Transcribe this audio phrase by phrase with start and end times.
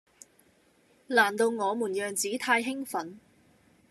[1.05, 3.19] 難道我們樣子太興奮